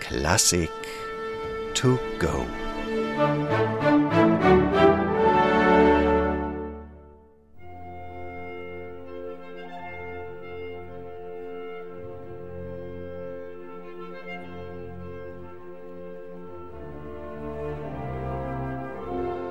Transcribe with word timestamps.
Classic 0.00 0.70
to 1.74 1.98
go. 2.18 2.44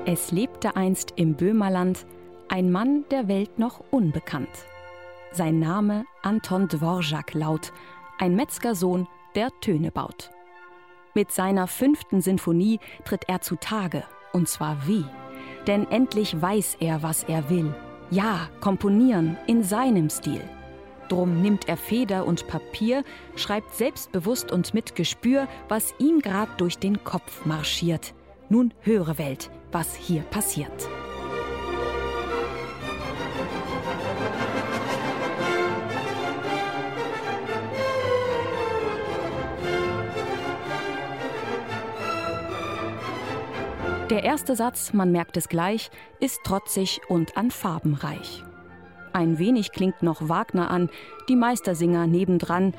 Es 0.06 0.32
lebte 0.32 0.74
einst 0.74 1.12
im 1.16 1.34
Böhmerland 1.34 2.06
ein 2.48 2.72
Mann 2.72 3.04
der 3.10 3.28
Welt 3.28 3.58
noch 3.58 3.80
unbekannt. 3.90 4.48
Sein 5.32 5.58
Name 5.58 6.06
Anton 6.22 6.66
Dvorak 6.66 7.34
laut, 7.34 7.72
ein 8.18 8.34
Metzgersohn, 8.34 9.06
der 9.34 9.50
Töne 9.60 9.90
baut. 9.90 10.30
Mit 11.18 11.32
seiner 11.32 11.66
fünften 11.66 12.20
Sinfonie 12.20 12.78
tritt 13.04 13.28
er 13.28 13.40
zutage, 13.40 14.04
und 14.32 14.48
zwar 14.48 14.86
wie? 14.86 15.04
Denn 15.66 15.84
endlich 15.90 16.40
weiß 16.40 16.76
er, 16.78 17.02
was 17.02 17.24
er 17.24 17.50
will. 17.50 17.74
Ja, 18.08 18.48
komponieren 18.60 19.36
in 19.48 19.64
seinem 19.64 20.10
Stil. 20.10 20.48
Drum 21.08 21.42
nimmt 21.42 21.68
er 21.68 21.76
Feder 21.76 22.24
und 22.24 22.46
Papier, 22.46 23.02
schreibt 23.34 23.74
selbstbewusst 23.74 24.52
und 24.52 24.74
mit 24.74 24.94
Gespür, 24.94 25.48
was 25.68 25.92
ihm 25.98 26.20
grad 26.20 26.60
durch 26.60 26.78
den 26.78 27.02
Kopf 27.02 27.44
marschiert. 27.44 28.14
Nun 28.48 28.72
höre 28.82 29.18
Welt, 29.18 29.50
was 29.72 29.96
hier 29.96 30.22
passiert. 30.22 30.88
Der 44.10 44.24
erste 44.24 44.56
Satz, 44.56 44.94
man 44.94 45.12
merkt 45.12 45.36
es 45.36 45.50
gleich, 45.50 45.90
ist 46.18 46.42
trotzig 46.42 47.02
und 47.08 47.36
an 47.36 47.50
Farben 47.50 47.92
reich. 47.92 48.42
Ein 49.12 49.38
wenig 49.38 49.70
klingt 49.72 50.02
noch 50.02 50.30
Wagner 50.30 50.70
an, 50.70 50.88
die 51.28 51.36
Meistersinger 51.36 52.06
nebendran, 52.06 52.72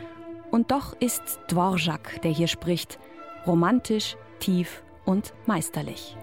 und 0.50 0.72
doch 0.72 0.95
ist's 1.00 1.39
Dvorak, 1.47 2.23
der 2.23 2.31
hier 2.31 2.47
spricht, 2.47 2.97
romantisch, 3.45 4.17
tief 4.39 4.81
und 5.05 5.35
meisterlich. 5.45 6.17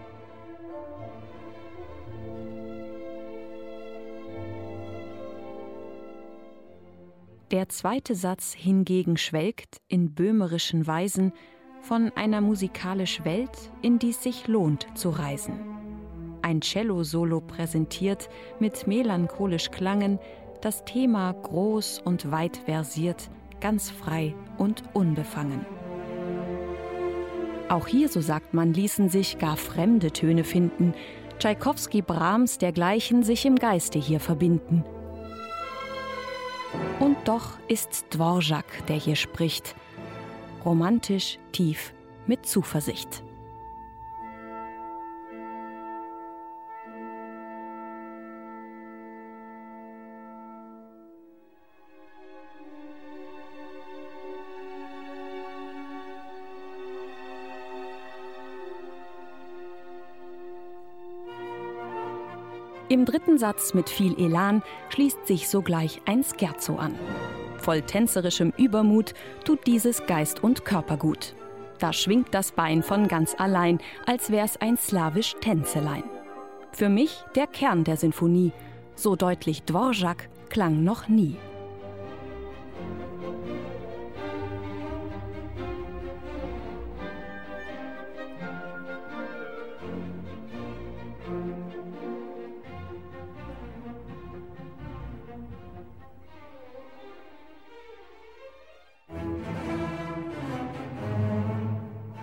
Der 7.53 7.69
zweite 7.69 8.17
Satz 8.17 8.55
hingegen 8.55 9.17
schwelgt 9.17 9.77
in 9.87 10.15
böhmerischen 10.15 10.85
Weisen 10.89 11.33
von 11.87 12.11
einer 12.17 12.41
musikalisch 12.41 13.25
Welt, 13.25 13.51
in 13.81 13.99
die 13.99 14.11
es 14.11 14.23
sich 14.23 14.49
lohnt 14.49 14.87
zu 14.95 15.11
reisen. 15.11 15.61
Ein 16.43 16.61
Cello-Solo 16.61 17.41
präsentiert 17.41 18.29
mit 18.59 18.87
melancholisch 18.87 19.71
Klangen, 19.71 20.19
das 20.61 20.85
Thema 20.85 21.33
groß 21.33 22.01
und 22.05 22.31
weit 22.31 22.57
versiert, 22.57 23.31
ganz 23.61 23.91
frei 23.91 24.35
und 24.59 24.83
unbefangen. 24.95 25.65
Auch 27.69 27.87
hier, 27.87 28.09
so 28.09 28.21
sagt 28.21 28.55
man, 28.55 28.73
ließen 28.73 29.09
sich 29.09 29.39
gar 29.39 29.57
fremde 29.57 30.13
Töne 30.13 30.45
finden, 30.45 30.95
Tschaikowski, 31.39 32.03
Brahms 32.03 32.59
dergleichen 32.59 33.23
sich 33.23 33.45
im 33.45 33.57
Geiste 33.57 33.99
hier 33.99 34.21
verbinden– 34.21 34.85
und 36.99 37.17
doch 37.25 37.53
ist's 37.69 38.05
Dvorak, 38.09 38.87
der 38.89 38.97
hier 38.97 39.17
spricht, 39.17 39.75
romantisch, 40.67 41.39
tief, 41.53 41.95
mit 42.27 42.45
Zuversicht. 42.45 43.23
Im 62.89 63.05
dritten 63.05 63.39
Satz 63.39 63.75
mit 63.75 63.89
viel 63.89 64.19
Elan 64.19 64.63
schließt 64.91 65.27
sich 65.27 65.49
sogleich 65.49 66.01
ein 66.07 66.25
Scherzo 66.25 66.77
an. 66.77 66.97
Voll 67.67 67.83
tänzerischem 67.83 68.53
Übermut 68.57 69.13
tut 69.45 69.67
dieses 69.67 70.07
Geist 70.07 70.45
und 70.45 70.65
Körper 70.65 70.97
gut. 70.97 71.35
Da 71.81 71.93
schwingt 71.93 72.33
das 72.33 72.53
Bein 72.53 72.81
von 72.81 73.09
ganz 73.09 73.35
allein, 73.37 73.81
als 74.07 74.31
wär's 74.31 74.57
ein 74.59 74.77
slawisch 74.77 75.35
Tänzelein. 75.41 76.05
Für 76.71 76.89
mich 76.89 77.25
der 77.35 77.49
Kern 77.49 77.83
der 77.83 77.97
Sinfonie, 77.97 78.53
so 78.95 79.17
deutlich 79.17 79.65
Dvorak 79.65 80.29
klang 80.49 80.85
noch 80.85 81.09
nie. 81.09 81.39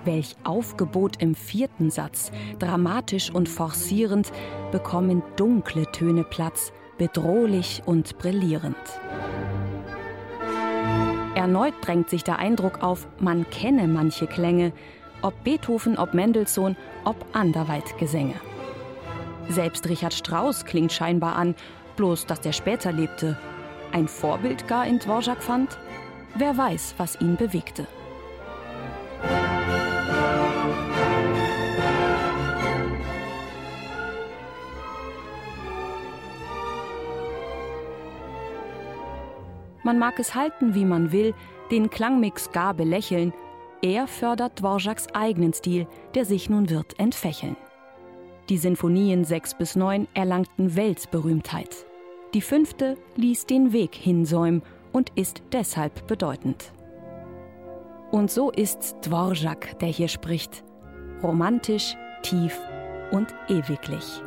Welch 0.05 0.35
Aufgebot 0.43 1.21
im 1.21 1.35
vierten 1.35 1.89
Satz, 1.89 2.31
dramatisch 2.59 3.31
und 3.31 3.47
forcierend, 3.47 4.31
bekommen 4.71 5.23
dunkle 5.35 5.91
Töne 5.91 6.23
Platz, 6.23 6.73
bedrohlich 6.97 7.81
und 7.85 8.17
brillierend. 8.17 8.75
Erneut 11.35 11.73
drängt 11.81 12.09
sich 12.09 12.23
der 12.23 12.39
Eindruck 12.39 12.83
auf, 12.83 13.07
man 13.19 13.49
kenne 13.49 13.87
manche 13.87 14.27
Klänge, 14.27 14.71
ob 15.21 15.43
Beethoven, 15.43 15.97
ob 15.97 16.13
Mendelssohn, 16.13 16.75
ob 17.05 17.15
anderweit 17.33 17.97
Gesänge. 17.97 18.35
Selbst 19.49 19.87
Richard 19.89 20.13
Strauss 20.13 20.65
klingt 20.65 20.91
scheinbar 20.91 21.35
an, 21.35 21.55
bloß 21.95 22.25
dass 22.25 22.41
der 22.41 22.53
später 22.53 22.91
lebte. 22.91 23.37
Ein 23.91 24.07
Vorbild 24.07 24.67
gar 24.67 24.85
in 24.85 24.99
Dvorak 24.99 25.41
fand? 25.41 25.77
Wer 26.35 26.57
weiß, 26.57 26.95
was 26.97 27.19
ihn 27.21 27.35
bewegte. 27.35 27.87
Man 39.83 39.99
mag 39.99 40.19
es 40.19 40.33
halten, 40.33 40.75
wie 40.75 40.85
man 40.85 41.11
will, 41.11 41.33
den 41.71 41.89
Klangmix 41.89 42.51
gar 42.51 42.73
belächeln. 42.73 43.33
Er 43.81 44.07
fördert 44.07 44.59
Dvoraks 44.59 45.07
eigenen 45.13 45.53
Stil, 45.53 45.87
der 46.15 46.25
sich 46.25 46.49
nun 46.49 46.69
wird 46.69 46.99
entfächeln. 46.99 47.57
Die 48.49 48.57
Sinfonien 48.57 49.25
6 49.25 49.55
bis 49.55 49.75
9 49.75 50.07
erlangten 50.13 50.75
Weltberühmtheit. 50.75 51.85
Die 52.33 52.41
fünfte 52.41 52.97
ließ 53.15 53.45
den 53.45 53.73
Weg 53.73 53.95
hinsäumen 53.95 54.63
und 54.91 55.11
ist 55.15 55.43
deshalb 55.51 56.07
bedeutend. 56.07 56.71
Und 58.11 58.31
so 58.31 58.51
ist's 58.51 58.95
Dvorak, 59.01 59.79
der 59.79 59.89
hier 59.89 60.07
spricht. 60.07 60.63
Romantisch, 61.21 61.95
tief 62.21 62.59
und 63.11 63.33
ewiglich. 63.49 64.21